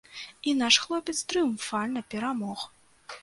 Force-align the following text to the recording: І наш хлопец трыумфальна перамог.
І 0.51 0.53
наш 0.61 0.77
хлопец 0.85 1.15
трыумфальна 1.33 2.03
перамог. 2.13 2.67